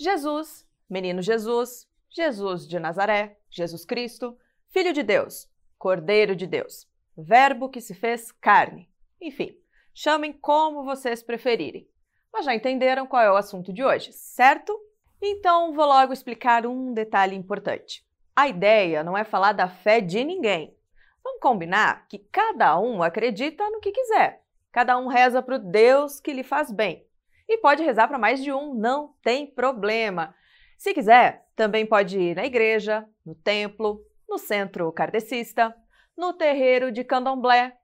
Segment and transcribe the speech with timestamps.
[0.00, 6.86] Jesus, menino Jesus, Jesus de Nazaré, Jesus Cristo, Filho de Deus, Cordeiro de Deus,
[7.16, 8.88] Verbo que se fez carne.
[9.20, 9.58] Enfim,
[9.92, 11.90] chamem como vocês preferirem.
[12.32, 14.78] Mas já entenderam qual é o assunto de hoje, certo?
[15.20, 18.06] Então vou logo explicar um detalhe importante.
[18.36, 20.76] A ideia não é falar da fé de ninguém.
[21.24, 24.44] Vamos combinar que cada um acredita no que quiser.
[24.70, 27.07] Cada um reza para o Deus que lhe faz bem.
[27.48, 30.34] E pode rezar para mais de um, não tem problema.
[30.76, 35.74] Se quiser, também pode ir na igreja, no templo, no centro kardecista,
[36.16, 37.76] no terreiro de candomblé.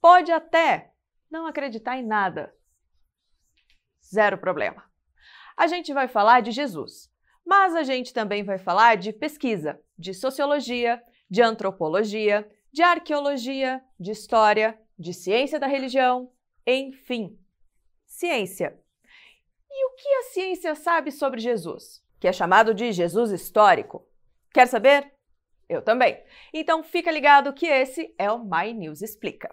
[0.00, 0.92] Pode até
[1.30, 2.54] não acreditar em nada.
[4.04, 4.84] Zero problema.
[5.56, 7.10] A gente vai falar de Jesus,
[7.46, 14.10] mas a gente também vai falar de pesquisa, de sociologia, de antropologia, de arqueologia, de
[14.10, 16.30] história, de ciência da religião,
[16.66, 17.38] enfim,
[18.06, 18.81] ciência.
[19.74, 22.02] E o que a ciência sabe sobre Jesus?
[22.20, 24.06] Que é chamado de Jesus histórico.
[24.52, 25.10] Quer saber?
[25.66, 26.22] Eu também.
[26.52, 29.48] Então fica ligado que esse é o My News Explica.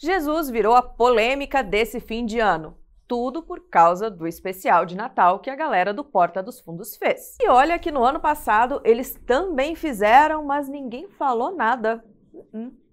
[0.00, 2.78] Jesus virou a polêmica desse fim de ano.
[3.08, 7.36] Tudo por causa do especial de Natal que a galera do Porta dos Fundos fez.
[7.42, 12.04] E olha que no ano passado eles também fizeram, mas ninguém falou nada.
[12.32, 12.83] Uh-uh.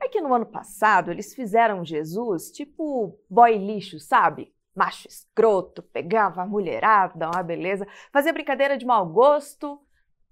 [0.00, 4.54] É que no ano passado eles fizeram Jesus tipo boy lixo, sabe?
[4.74, 9.80] Macho escroto, pegava a mulherada, uma beleza, fazia brincadeira de mau gosto,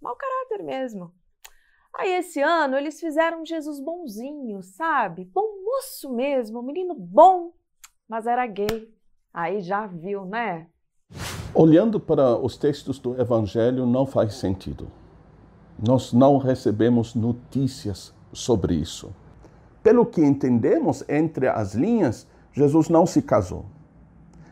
[0.00, 1.12] mau caráter mesmo.
[1.96, 5.24] Aí esse ano eles fizeram Jesus bonzinho, sabe?
[5.32, 7.52] Bom moço mesmo, menino bom,
[8.08, 8.92] mas era gay.
[9.32, 10.68] Aí já viu, né?
[11.54, 14.90] Olhando para os textos do Evangelho, não faz sentido.
[15.78, 19.14] Nós não recebemos notícias sobre isso.
[19.84, 23.66] Pelo que entendemos entre as linhas, Jesus não se casou,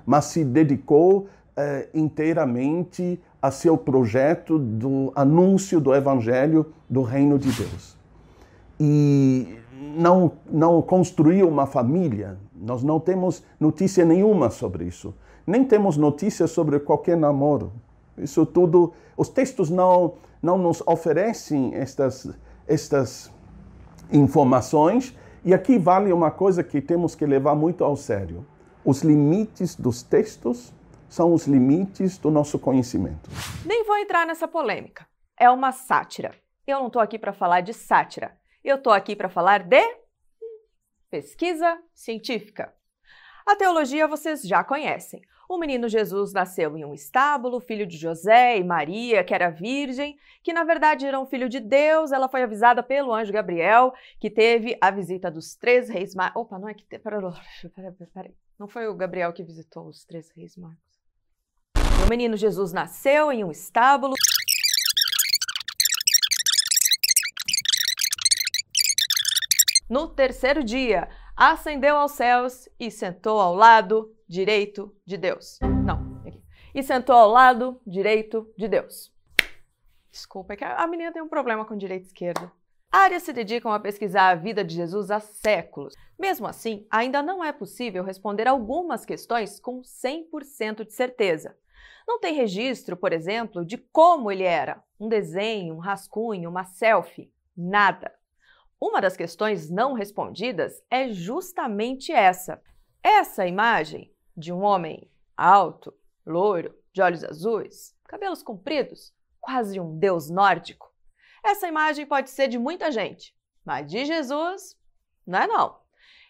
[0.05, 7.51] mas se dedicou eh, inteiramente a seu projeto do anúncio do Evangelho do Reino de
[7.51, 7.97] Deus.
[8.79, 9.59] E
[9.97, 15.15] não, não construiu uma família, nós não temos notícia nenhuma sobre isso.
[15.47, 17.73] Nem temos notícia sobre qualquer namoro.
[18.19, 20.13] Isso tudo, os textos não,
[20.43, 22.29] não nos oferecem estas,
[22.69, 23.33] estas
[24.13, 25.17] informações.
[25.45, 28.47] E aqui vale uma coisa que temos que levar muito ao sério.
[28.85, 30.73] Os limites dos textos
[31.09, 33.29] são os limites do nosso conhecimento.
[33.67, 35.05] Nem vou entrar nessa polêmica.
[35.37, 36.33] É uma sátira.
[36.65, 38.39] Eu não estou aqui para falar de sátira.
[38.63, 39.83] Eu estou aqui para falar de
[41.11, 42.73] pesquisa científica.
[43.47, 45.21] A teologia vocês já conhecem.
[45.49, 50.17] O menino Jesus nasceu em um estábulo, filho de José e Maria, que era virgem,
[50.43, 52.13] que na verdade era um filho de Deus.
[52.13, 56.41] Ela foi avisada pelo anjo Gabriel, que teve a visita dos três reis magos.
[56.41, 56.85] Opa, não é que.
[56.85, 57.21] Peraí,
[57.75, 58.35] peraí, peraí.
[58.59, 60.79] Não foi o Gabriel que visitou os três reis magos.
[62.07, 64.15] O menino Jesus nasceu em um estábulo.
[69.91, 75.59] No terceiro dia, ascendeu aos céus e sentou ao lado direito de Deus.
[75.85, 76.43] Não, aqui.
[76.75, 79.13] E sentou ao lado direito de Deus.
[80.11, 82.51] Desculpa, é que a menina tem um problema com direito e.
[82.91, 85.95] Áreas se dedicam a pesquisar a vida de Jesus há séculos.
[86.19, 91.57] Mesmo assim, ainda não é possível responder algumas questões com 100% de certeza.
[92.07, 97.33] Não tem registro, por exemplo, de como ele era, um desenho, um rascunho, uma selfie,
[97.57, 98.13] nada.
[98.83, 102.61] Uma das questões não respondidas é justamente essa.
[103.01, 105.95] Essa imagem de um homem alto,
[106.27, 110.93] loiro, de olhos azuis, cabelos compridos, quase um deus nórdico.
[111.45, 113.33] Essa imagem pode ser de muita gente,
[113.65, 114.77] mas de Jesus
[115.25, 115.79] não é não.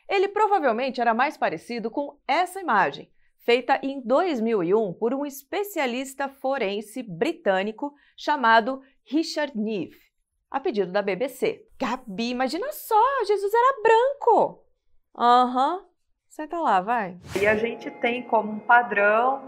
[0.07, 7.03] Ele provavelmente era mais parecido com essa imagem, feita em 2001 por um especialista forense
[7.03, 10.12] britânico chamado Richard Neve,
[10.53, 11.65] a pedido da BBC.
[11.81, 14.63] Gabi, imagina só, Jesus era branco.
[15.17, 15.85] Aham, uhum.
[16.29, 17.17] senta lá, vai.
[17.41, 19.43] E a gente tem como um padrão,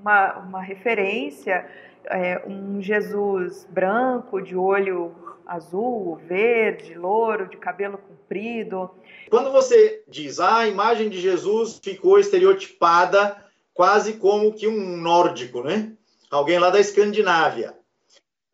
[0.00, 1.68] uma, uma referência,
[2.06, 5.14] é, um Jesus branco, de olho
[5.46, 8.90] azul, verde, louro, de cabelo comprido.
[9.30, 13.44] Quando você diz ah, a imagem de Jesus ficou estereotipada
[13.74, 15.92] quase como que um nórdico, né?
[16.30, 17.74] Alguém lá da Escandinávia.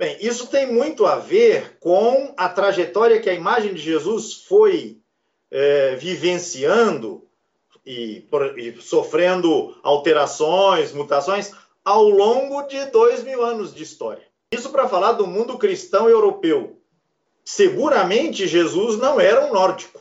[0.02, 4.98] Bem, isso tem muito a ver com a trajetória que a imagem de Jesus foi
[5.48, 7.24] é, vivenciando
[7.86, 8.26] e,
[8.56, 11.52] e, sofrendo alterações, mutações
[11.84, 14.26] ao longo de dois mil anos de história.
[14.50, 16.80] Isso para falar do mundo cristão europeu.
[17.44, 20.00] Seguramente Jesus não era um nórdico.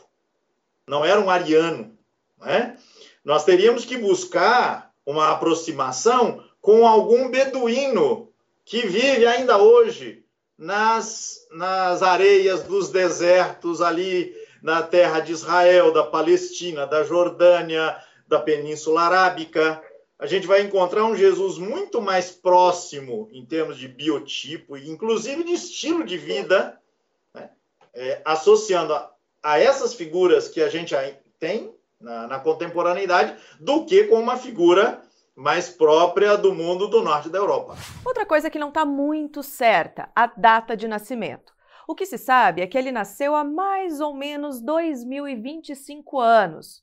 [0.84, 1.96] não era um ariano.
[2.40, 2.76] Né?
[3.24, 8.31] Nós teríamos que buscar uma aproximação com algum beduíno
[8.64, 10.24] que vive ainda hoje
[10.56, 17.96] nas, nas areias dos desertos ali na terra de Israel, da Palestina, da Jordânia,
[18.28, 19.82] da Península Arábica.
[20.18, 25.42] A gente vai encontrar um Jesus muito mais próximo em termos de biotipo e inclusive
[25.42, 26.78] de estilo de vida,
[27.34, 27.50] né?
[27.92, 29.12] é, associando a,
[29.42, 30.94] a, essas figuras que a gente
[31.40, 35.02] tem na, na contemporaneidade, do que com uma figura
[35.36, 37.76] mais própria do mundo do norte da Europa.
[38.04, 41.52] Outra coisa que não está muito certa, a data de nascimento.
[41.88, 46.82] O que se sabe é que ele nasceu há mais ou menos 2025 anos.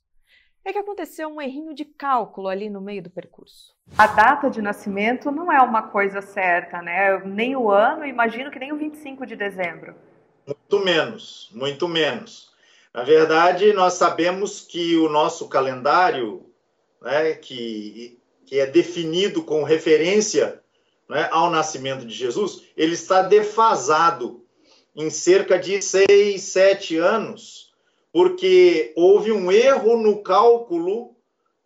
[0.62, 3.74] É que aconteceu um errinho de cálculo ali no meio do percurso.
[3.96, 7.18] A data de nascimento não é uma coisa certa, né?
[7.24, 9.94] Nem o ano, imagino que nem o 25 de dezembro.
[10.46, 12.50] Muito menos, muito menos.
[12.92, 16.44] Na verdade, nós sabemos que o nosso calendário,
[17.00, 18.19] né, que
[18.50, 20.60] que é definido com referência
[21.08, 24.44] né, ao nascimento de Jesus, ele está defasado
[24.96, 27.72] em cerca de seis, sete anos,
[28.12, 31.14] porque houve um erro no cálculo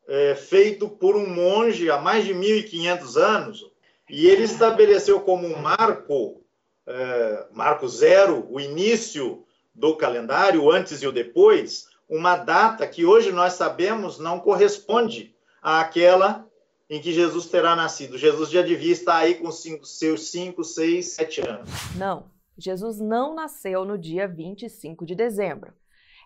[0.07, 3.73] é, feito por um monge há mais de 1.500 anos,
[4.11, 6.43] e ele estabeleceu como um marco,
[6.87, 9.43] é, marco zero, o início
[9.75, 16.47] do calendário, antes e o depois, uma data que hoje nós sabemos não corresponde àquela
[16.94, 18.17] em que Jesus terá nascido.
[18.17, 21.69] Jesus já devia estar aí com cinco, seus 5, 6, 7 anos.
[21.96, 25.75] Não, Jesus não nasceu no dia 25 de dezembro.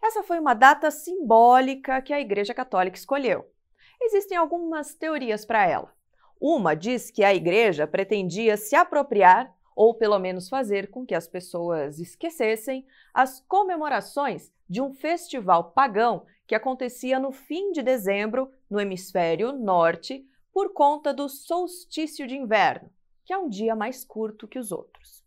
[0.04, 3.50] Essa foi uma data simbólica que a Igreja Católica escolheu.
[3.98, 5.90] Existem algumas teorias para ela.
[6.38, 11.26] Uma diz que a Igreja pretendia se apropriar, ou pelo menos fazer com que as
[11.26, 12.84] pessoas esquecessem,
[13.14, 20.26] as comemorações de um festival pagão que acontecia no fim de dezembro no hemisfério norte,
[20.58, 22.90] por conta do solstício de inverno,
[23.24, 25.24] que é um dia mais curto que os outros.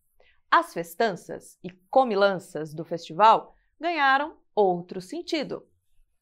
[0.52, 5.66] As festanças e comilanças do festival ganharam outro sentido.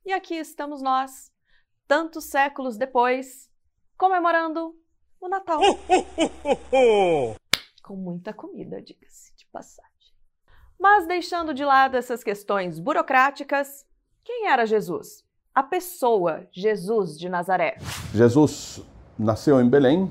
[0.06, 1.32] E aqui estamos nós,
[1.88, 3.50] tantos séculos depois,
[3.98, 4.80] comemorando
[5.20, 5.60] o Natal.
[7.82, 10.14] Com muita comida, diga-se de passagem.
[10.80, 13.88] Mas deixando de lado essas questões burocráticas,
[14.24, 15.28] quem era Jesus?
[15.52, 17.80] A pessoa Jesus de Nazaré.
[18.14, 18.86] Jesus
[19.20, 20.10] nasceu em Belém,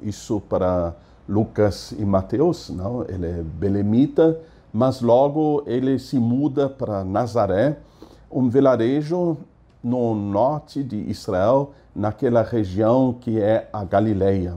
[0.00, 0.94] isso para
[1.28, 3.04] Lucas e Mateus, não?
[3.08, 4.40] Ele é belemita,
[4.72, 7.78] mas logo ele se muda para Nazaré,
[8.30, 9.36] um vilarejo
[9.82, 14.56] no norte de Israel, naquela região que é a Galileia.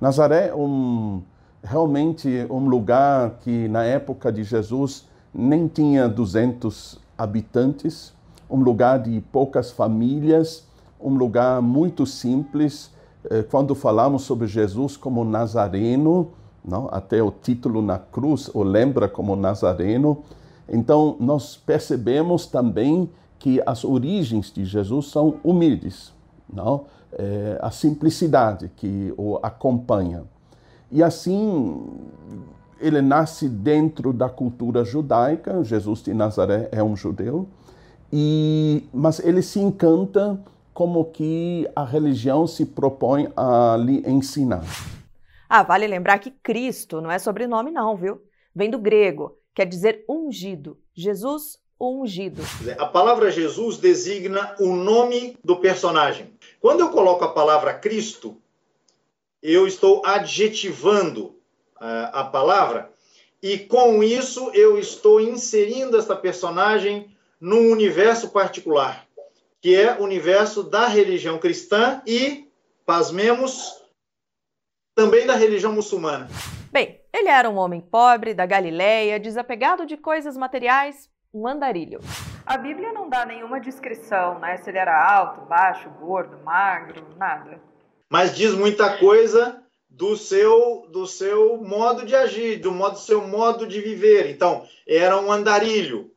[0.00, 1.20] Nazaré é um,
[1.62, 8.14] realmente um lugar que na época de Jesus nem tinha 200 habitantes,
[8.48, 10.66] um lugar de poucas famílias,
[11.00, 12.90] um lugar muito simples,
[13.50, 16.30] quando falamos sobre Jesus como Nazareno,
[16.64, 16.88] não?
[16.90, 20.22] até o título na cruz o lembra como Nazareno,
[20.68, 26.12] então nós percebemos também que as origens de Jesus são humildes,
[26.52, 26.84] não?
[27.12, 30.24] É, a simplicidade que o acompanha.
[30.90, 31.86] E assim,
[32.80, 37.48] ele nasce dentro da cultura judaica, Jesus de Nazaré é um judeu,
[38.12, 40.38] e, mas ele se encanta
[40.78, 44.62] como que a religião se propõe a lhe ensinar.
[45.48, 48.22] Ah, vale lembrar que Cristo não é sobrenome não, viu?
[48.54, 50.78] Vem do grego, quer dizer ungido.
[50.94, 52.42] Jesus ungido.
[52.78, 56.32] A palavra Jesus designa o nome do personagem.
[56.60, 58.36] Quando eu coloco a palavra Cristo,
[59.42, 61.24] eu estou adjetivando
[61.80, 62.88] uh, a palavra
[63.42, 69.07] e com isso eu estou inserindo essa personagem num universo particular
[69.60, 72.48] que é o universo da religião cristã e,
[72.86, 73.74] pasmemos,
[74.94, 76.28] também da religião muçulmana.
[76.70, 82.00] Bem, ele era um homem pobre, da Galileia, desapegado de coisas materiais, um andarilho.
[82.46, 84.56] A Bíblia não dá nenhuma descrição, né?
[84.58, 87.60] Se ele era alto, baixo, gordo, magro, nada.
[88.08, 93.66] Mas diz muita coisa do seu do seu modo de agir, do modo seu modo
[93.66, 94.30] de viver.
[94.30, 96.10] Então, era um andarilho,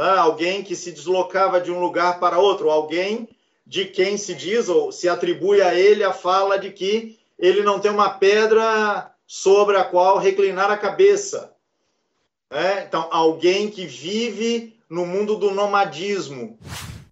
[0.00, 0.16] né?
[0.16, 3.28] alguém que se deslocava de um lugar para outro, alguém
[3.66, 7.78] de quem se diz ou se atribui a ele a fala de que ele não
[7.78, 11.54] tem uma pedra sobre a qual reclinar a cabeça.
[12.50, 12.84] Né?
[12.84, 16.58] Então, alguém que vive no mundo do nomadismo.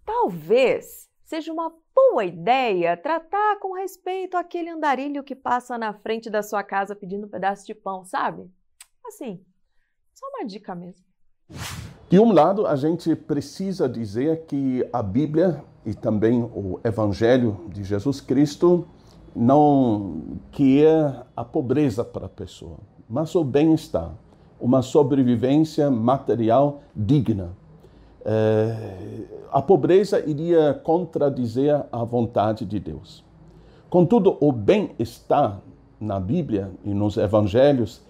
[0.05, 6.43] Talvez seja uma boa ideia tratar com respeito aquele andarilho que passa na frente da
[6.43, 8.51] sua casa pedindo um pedaço de pão, sabe?
[9.07, 9.45] Assim,
[10.15, 11.05] só uma dica mesmo.
[12.11, 17.85] De um lado, a gente precisa dizer que a Bíblia e também o Evangelho de
[17.85, 18.87] Jesus Cristo
[19.37, 24.11] não quer a pobreza para a pessoa, mas o bem-estar,
[24.59, 27.51] uma sobrevivência material digna.
[28.25, 28.75] É,
[29.53, 33.23] a pobreza iria contradizer a vontade de Deus.
[33.91, 35.61] Contudo, o bem-estar
[36.01, 38.01] na Bíblia e nos Evangelhos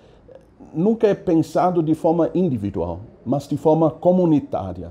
[0.73, 4.91] nunca é pensado de forma individual, mas de forma comunitária.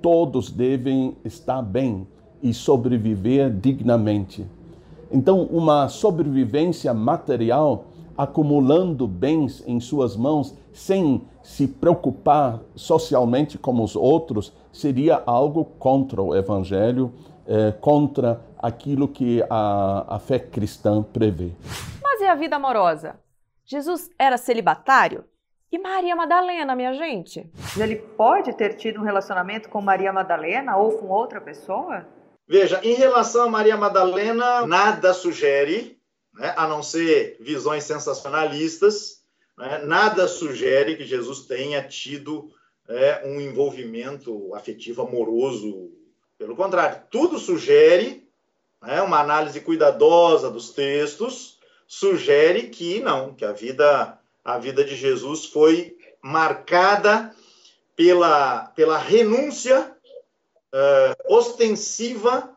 [0.00, 2.06] Todos devem estar bem
[2.40, 4.46] e sobreviver dignamente.
[5.10, 13.96] Então, uma sobrevivência material acumulando bens em suas mãos sem se preocupar socialmente como os
[13.96, 17.12] outros seria algo contra o Evangelho,
[17.48, 21.50] eh, contra aquilo que a, a fé cristã prevê.
[22.00, 23.16] Mas e a vida amorosa?
[23.64, 25.24] Jesus era celibatário?
[25.76, 27.46] E Maria Madalena, minha gente?
[27.78, 32.08] Ele pode ter tido um relacionamento com Maria Madalena ou com outra pessoa?
[32.48, 36.00] Veja, em relação a Maria Madalena, nada sugere,
[36.32, 39.20] né, a não ser visões sensacionalistas,
[39.58, 42.50] né, nada sugere que Jesus tenha tido
[42.88, 45.90] é, um envolvimento afetivo amoroso.
[46.38, 48.26] Pelo contrário, tudo sugere,
[48.80, 54.94] né, uma análise cuidadosa dos textos, sugere que não, que a vida, a vida de
[54.94, 57.34] Jesus foi marcada
[57.96, 59.92] pela, pela renúncia
[60.72, 62.56] uh, ostensiva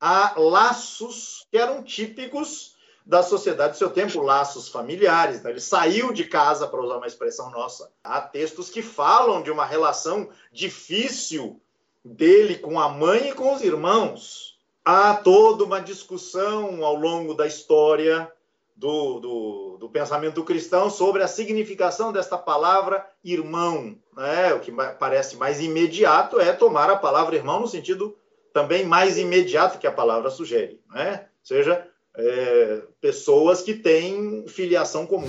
[0.00, 2.74] a laços que eram típicos
[3.06, 5.40] da sociedade do seu tempo, laços familiares.
[5.40, 5.50] Né?
[5.50, 7.92] Ele saiu de casa, para usar uma expressão nossa.
[8.02, 11.60] Há textos que falam de uma relação difícil
[12.04, 14.58] dele com a mãe e com os irmãos.
[14.84, 18.30] Há toda uma discussão ao longo da história
[18.76, 23.96] do, do, do, pensamento cristão sobre a significação desta palavra irmão.
[24.16, 24.52] Né?
[24.52, 28.16] O que parece mais imediato é tomar a palavra irmão no sentido
[28.52, 31.26] também mais imediato que a palavra sugere, né?
[31.40, 35.28] ou seja, é, pessoas que têm filiação comum.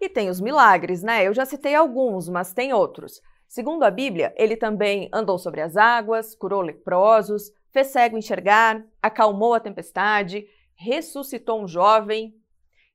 [0.00, 1.26] E tem os milagres, né?
[1.26, 3.22] Eu já citei alguns, mas tem outros.
[3.48, 9.54] Segundo a Bíblia, ele também andou sobre as águas, curou leprosos, fez cego enxergar, acalmou
[9.54, 12.34] a tempestade, ressuscitou um jovem,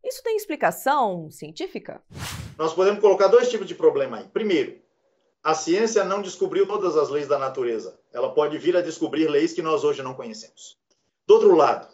[0.03, 2.01] isso tem explicação científica?
[2.58, 4.27] Nós podemos colocar dois tipos de problema aí.
[4.27, 4.79] Primeiro,
[5.43, 8.00] a ciência não descobriu todas as leis da natureza.
[8.13, 10.77] Ela pode vir a descobrir leis que nós hoje não conhecemos.
[11.25, 11.88] Do outro lado,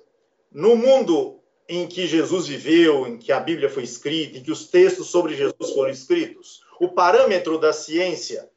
[0.52, 4.68] no mundo em que Jesus viveu, em que a Bíblia foi escrita, em que os
[4.68, 8.50] textos sobre Jesus foram escritos, o parâmetro da ciência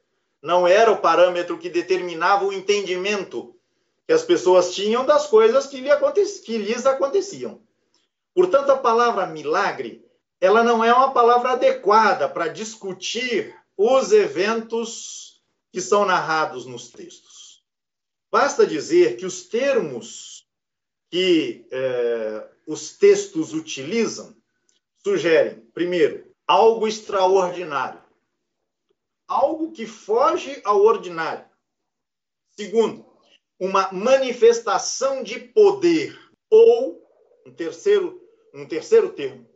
[0.42, 3.54] não era o parâmetro que determinava o entendimento
[4.06, 5.78] que as pessoas tinham das coisas que,
[6.58, 7.60] lhes aconteciam.
[8.34, 10.04] Portanto, a palavra milagre,
[10.40, 17.62] ela não é uma palavra adequada para discutir os eventos que são narrados nos textos.
[18.30, 20.46] Basta dizer que os termos
[21.10, 24.36] que eh, os textos utilizam
[25.02, 28.02] sugerem, primeiro, algo extraordinário,
[29.26, 31.44] algo que foge ao ordinário.
[32.50, 33.06] Segundo,
[33.58, 36.18] uma manifestação de poder
[36.50, 36.99] ou
[37.50, 38.22] um terceiro,
[38.54, 39.46] um terceiro termo,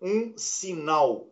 [0.00, 1.28] um sinal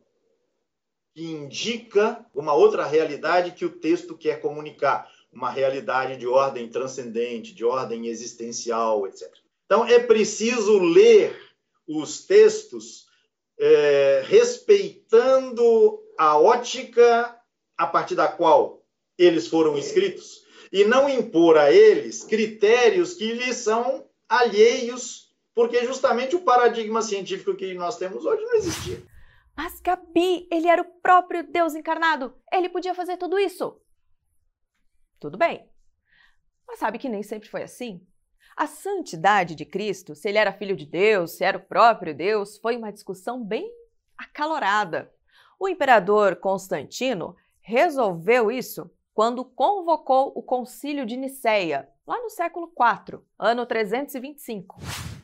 [1.14, 7.54] que indica uma outra realidade que o texto quer comunicar, uma realidade de ordem transcendente,
[7.54, 9.30] de ordem existencial, etc.
[9.66, 11.38] Então é preciso ler
[11.86, 13.06] os textos
[13.58, 17.38] é, respeitando a ótica
[17.76, 18.82] a partir da qual
[19.18, 25.25] eles foram escritos e não impor a eles critérios que lhes são alheios
[25.56, 29.02] porque justamente o paradigma científico que nós temos hoje não existia.
[29.56, 32.36] Mas Gabi, ele era o próprio Deus encarnado.
[32.52, 33.80] Ele podia fazer tudo isso.
[35.18, 35.66] Tudo bem.
[36.68, 38.06] Mas sabe que nem sempre foi assim?
[38.54, 42.58] A santidade de Cristo, se ele era filho de Deus, se era o próprio Deus,
[42.58, 43.66] foi uma discussão bem
[44.18, 45.10] acalorada.
[45.58, 53.20] O imperador Constantino resolveu isso quando convocou o Concílio de Nicéia, lá no século IV,
[53.38, 54.76] ano 325.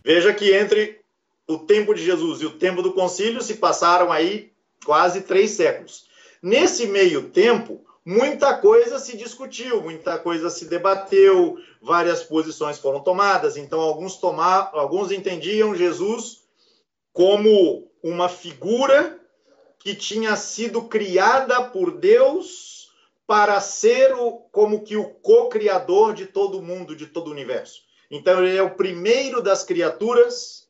[0.04, 1.00] Veja que entre
[1.46, 4.52] o tempo de Jesus e o tempo do concílio se passaram aí
[4.84, 6.06] quase três séculos.
[6.42, 13.56] Nesse meio tempo, muita coisa se discutiu, muita coisa se debateu, várias posições foram tomadas.
[13.56, 16.42] Então, alguns, tomar, alguns entendiam Jesus
[17.12, 19.20] como uma figura
[19.78, 22.90] que tinha sido criada por Deus
[23.26, 27.82] para ser o, como que o co-criador de todo mundo, de todo o universo.
[28.12, 30.68] Então ele é o primeiro das criaturas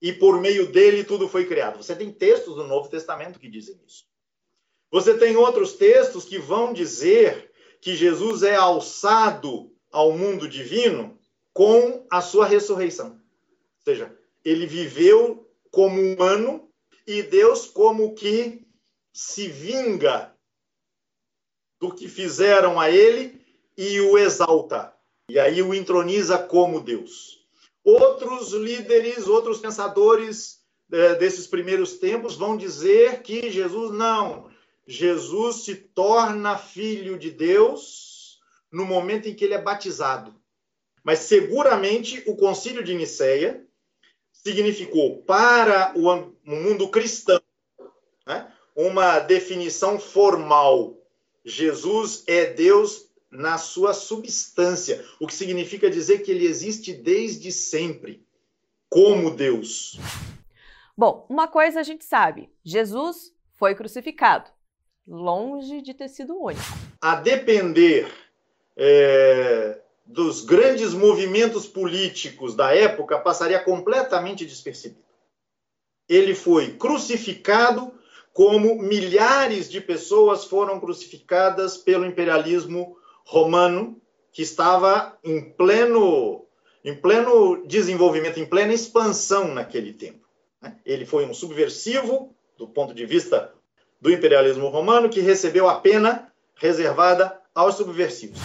[0.00, 1.76] e por meio dele tudo foi criado.
[1.76, 4.06] Você tem textos do Novo Testamento que dizem isso.
[4.90, 11.18] Você tem outros textos que vão dizer que Jesus é alçado ao mundo divino
[11.52, 13.10] com a sua ressurreição.
[13.10, 16.72] Ou seja, ele viveu como humano
[17.06, 18.66] e Deus como que
[19.12, 20.34] se vinga
[21.78, 23.44] do que fizeram a ele
[23.76, 24.98] e o exalta.
[25.30, 27.46] E aí o entroniza como Deus.
[27.84, 30.60] Outros líderes, outros pensadores
[30.90, 34.50] é, desses primeiros tempos vão dizer que Jesus não.
[34.88, 38.40] Jesus se torna filho de Deus
[38.72, 40.34] no momento em que ele é batizado.
[41.04, 43.64] Mas seguramente o concílio de Nicéia
[44.32, 47.40] significou para o mundo cristão
[48.26, 50.98] né, uma definição formal.
[51.44, 58.26] Jesus é Deus na sua substância, o que significa dizer que ele existe desde sempre,
[58.88, 59.98] como Deus.
[60.96, 64.50] Bom, uma coisa a gente sabe: Jesus foi crucificado,
[65.06, 66.62] longe de ter sido único.
[67.00, 68.12] A depender
[68.76, 75.04] é, dos grandes movimentos políticos da época, passaria completamente despercebido.
[76.08, 77.92] Ele foi crucificado
[78.32, 82.96] como milhares de pessoas foram crucificadas pelo imperialismo
[83.30, 84.00] romano,
[84.32, 86.44] que estava em pleno,
[86.84, 90.26] em pleno desenvolvimento, em plena expansão naquele tempo.
[90.60, 90.76] Né?
[90.84, 93.52] Ele foi um subversivo, do ponto de vista
[94.00, 98.40] do imperialismo romano, que recebeu a pena reservada aos subversivos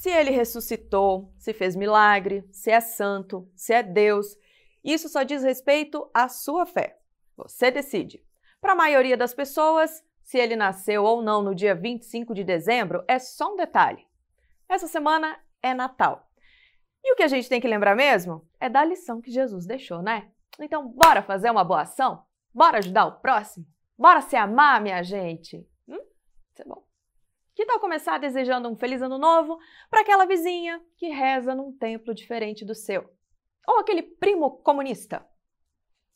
[0.00, 4.34] se ele ressuscitou, se fez milagre, se é santo, se é Deus.
[4.82, 6.96] Isso só diz respeito à sua fé.
[7.36, 8.24] Você decide.
[8.62, 13.04] Para a maioria das pessoas, se ele nasceu ou não no dia 25 de dezembro
[13.06, 14.06] é só um detalhe.
[14.70, 16.30] Essa semana é Natal.
[17.02, 20.00] E o que a gente tem que lembrar mesmo é da lição que Jesus deixou,
[20.00, 20.30] né?
[20.60, 22.24] Então, bora fazer uma boa ação?
[22.54, 23.66] Bora ajudar o próximo?
[23.98, 25.68] Bora se amar, minha gente?
[25.88, 25.98] Hum?
[26.52, 26.84] Isso é bom.
[27.52, 29.58] Que tal começar desejando um feliz ano novo
[29.90, 33.12] para aquela vizinha que reza num templo diferente do seu?
[33.66, 35.26] Ou aquele primo comunista?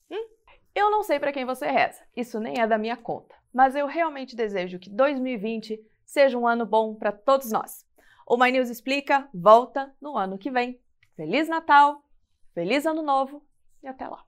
[0.09, 0.29] Hum?
[0.73, 3.89] Eu não sei para quem você reza, isso nem é da minha conta, mas eu
[3.89, 7.85] realmente desejo que 2020 seja um ano bom para todos nós.
[8.27, 10.81] O My News Explica volta no ano que vem.
[11.15, 12.03] Feliz Natal,
[12.55, 13.45] feliz Ano Novo
[13.83, 14.25] e até lá!